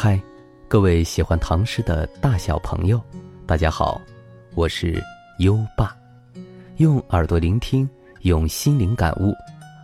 [0.00, 0.16] 嗨，
[0.68, 3.02] 各位喜欢唐诗的大小朋友，
[3.48, 4.00] 大家好，
[4.54, 5.02] 我是
[5.40, 5.92] 优爸，
[6.76, 9.34] 用耳朵聆听，用心灵感悟，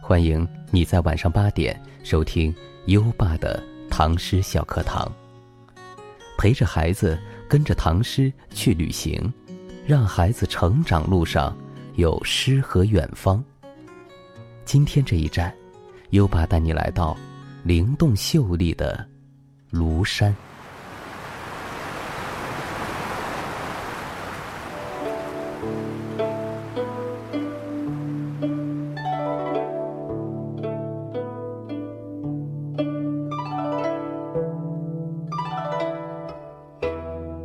[0.00, 2.54] 欢迎你在晚上八点收听
[2.86, 5.10] 优爸的唐诗小课堂，
[6.38, 7.18] 陪着孩子
[7.48, 9.20] 跟着唐诗去旅行，
[9.84, 11.58] 让孩子成长路上
[11.96, 13.44] 有诗和远方。
[14.64, 15.52] 今天这一站，
[16.10, 17.16] 优爸带你来到
[17.64, 19.04] 灵动秀丽的。
[19.74, 20.32] 庐山，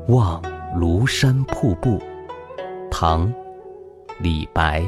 [0.07, 0.39] 望
[0.77, 1.99] 庐山瀑布，
[2.91, 3.33] 唐，
[4.19, 4.87] 李白。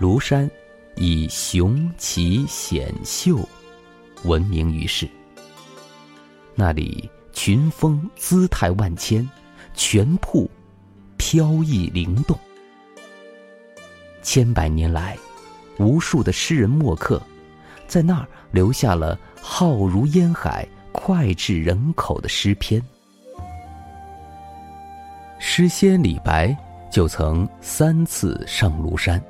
[0.00, 0.50] 庐山
[0.96, 3.46] 以雄奇险秀
[4.24, 5.06] 闻名于世。
[6.54, 9.28] 那里群峰姿态万千，
[9.74, 10.50] 泉瀑
[11.18, 12.34] 飘逸灵动。
[14.22, 15.18] 千百年来，
[15.78, 17.20] 无数的诗人墨客
[17.86, 22.82] 在那儿留下了浩如烟海、脍炙人口的诗篇。
[25.38, 26.56] 诗仙李白
[26.90, 29.22] 就曾三次上庐山。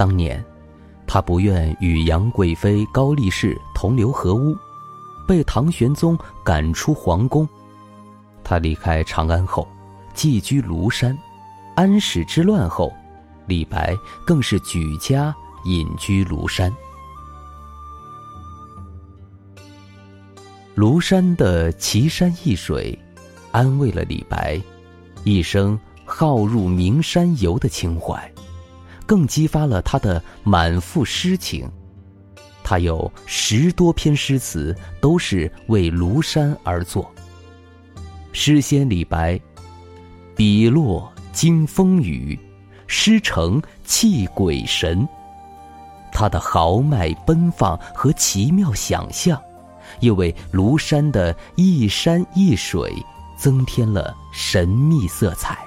[0.00, 0.42] 当年，
[1.06, 4.56] 他不愿与杨贵妃、高力士同流合污，
[5.28, 7.46] 被唐玄宗赶出皇宫。
[8.42, 9.68] 他离开长安后，
[10.14, 11.14] 寄居庐山。
[11.76, 12.90] 安史之乱后，
[13.46, 13.94] 李白
[14.26, 16.74] 更是举家隐居庐山。
[20.74, 22.98] 庐山的奇山异水，
[23.52, 24.58] 安慰了李白
[25.24, 28.32] 一生好入名山游的情怀。
[29.10, 31.68] 更激发了他的满腹诗情，
[32.62, 37.12] 他有十多篇诗词都是为庐山而作。
[38.30, 39.36] 诗仙李白，
[40.36, 42.38] 笔落惊风雨，
[42.86, 45.08] 诗成泣鬼神。
[46.12, 49.42] 他的豪迈奔放和奇妙想象，
[49.98, 52.94] 又为庐山的一山一水
[53.36, 55.58] 增添了神秘色彩。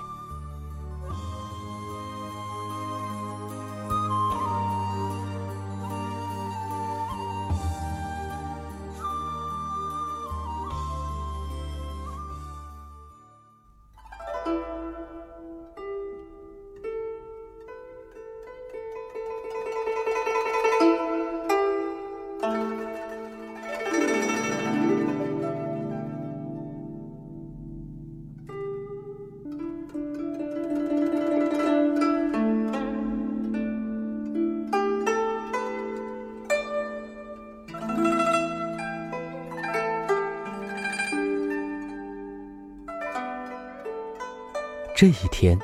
[44.96, 45.58] 这一天，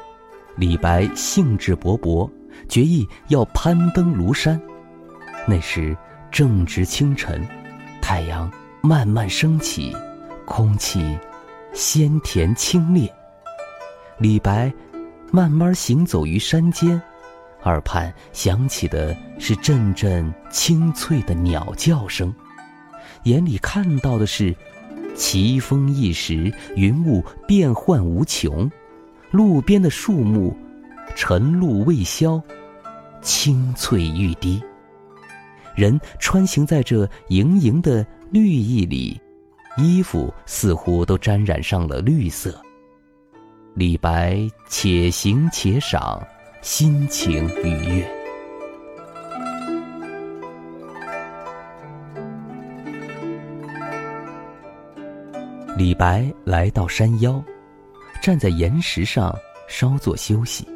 [0.56, 2.30] 李白兴致勃勃，
[2.68, 4.60] 决意要攀登庐山。
[5.48, 5.96] 那时
[6.32, 7.48] 正值清晨，
[8.02, 8.52] 太阳
[8.82, 9.96] 慢慢升起，
[10.46, 11.16] 空气
[11.74, 13.08] 鲜甜清冽。
[14.18, 14.74] 李白
[15.32, 17.00] 慢慢行走于山间，
[17.66, 22.34] 耳畔响起的是阵阵清脆的鸟叫声，
[23.24, 24.56] 眼里看到的是
[25.16, 28.70] 奇峰异石，云雾变幻无穷。
[29.32, 30.56] 路边的树木，
[31.16, 32.42] 晨露未消，
[33.22, 34.62] 青翠欲滴。
[35.76, 39.22] 人穿行在这盈盈的绿意里，
[39.78, 42.60] 衣服似乎都沾染上了绿色。
[43.76, 46.22] 李白且行且赏，
[46.62, 48.12] 心情愉悦。
[55.78, 57.42] 李白来到山腰。
[58.22, 59.36] 站在岩石上
[59.68, 60.68] 稍作休息。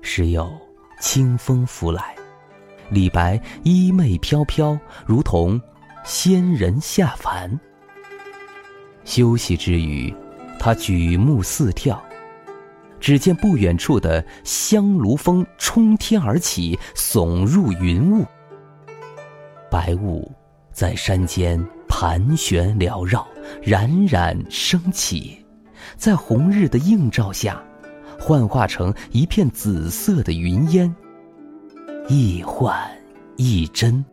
[0.00, 0.50] 时有
[1.00, 2.14] 清风拂来，
[2.88, 5.60] 李白衣袂飘飘，如同
[6.04, 7.58] 仙人下凡。
[9.04, 10.14] 休息之余，
[10.58, 11.98] 他举目四眺，
[13.00, 18.24] 只见不远处的香炉峰冲天而起，耸入云雾。
[19.70, 20.30] 白雾
[20.72, 23.26] 在山间盘旋缭绕，
[23.62, 25.37] 冉冉升起，
[25.96, 27.62] 在红日的映照下，
[28.18, 30.94] 幻化成一片紫色的云烟，
[32.08, 32.76] 亦幻
[33.36, 34.04] 亦真，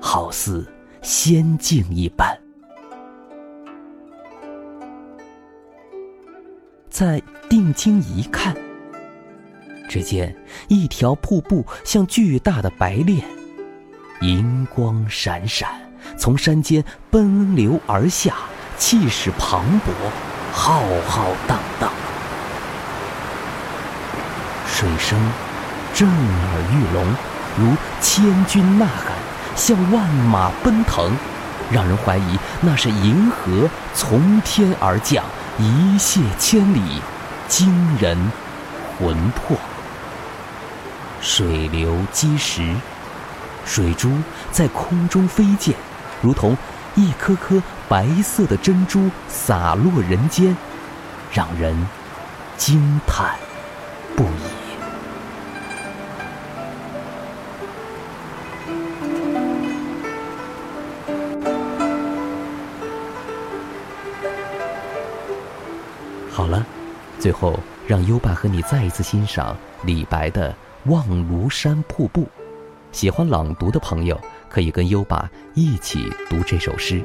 [0.00, 0.66] 好似
[1.02, 2.38] 仙境一般。
[6.88, 8.54] 再定睛一看，
[9.88, 10.36] 只见
[10.68, 13.26] 一条瀑布像巨大的白练，
[14.20, 15.68] 银光闪闪，
[16.16, 18.36] 从山间奔流而下，
[18.76, 19.90] 气势磅礴，
[20.52, 21.90] 浩浩荡荡。
[24.66, 25.18] 水声
[25.94, 27.06] 震耳欲聋，
[27.58, 29.14] 如千军呐喊，
[29.56, 31.10] 像万马奔腾，
[31.70, 35.24] 让人怀疑那是银河从天而降。
[35.58, 37.02] 一泻千里，
[37.48, 38.32] 惊人
[38.98, 39.56] 魂魄。
[41.20, 42.74] 水流击石，
[43.64, 44.10] 水珠
[44.50, 45.74] 在空中飞溅，
[46.22, 46.56] 如同
[46.94, 47.62] 一颗颗
[47.92, 50.56] 白色的珍珠洒落人间，
[51.30, 51.76] 让人
[52.56, 53.36] 惊叹
[54.16, 54.28] 不已。
[66.30, 66.64] 好了，
[67.18, 69.54] 最后让优爸和你再一次欣赏
[69.84, 70.50] 李白的
[70.90, 72.22] 《望庐山瀑布》。
[72.90, 74.18] 喜欢朗读的朋友，
[74.48, 77.04] 可以跟优爸一起读这首诗。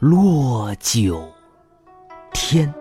[0.00, 1.28] 落九
[2.32, 2.72] 天。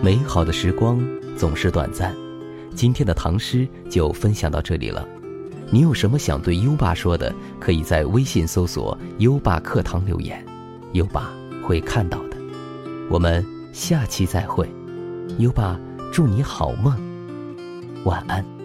[0.00, 1.04] 美好的时光
[1.36, 2.14] 总是短暂，
[2.72, 5.06] 今天的唐诗就分享到这里了。
[5.70, 10.42] 你有什么想对优爸说的，可以在微信搜索“优爸课堂”留言，
[10.92, 11.32] 优爸
[11.64, 12.36] 会看到的。
[13.10, 14.70] 我们下期再会，
[15.38, 15.78] 优爸
[16.12, 16.96] 祝你好梦，
[18.04, 18.57] 晚安。